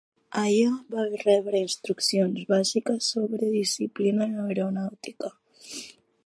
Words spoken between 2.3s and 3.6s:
bàsiques sobre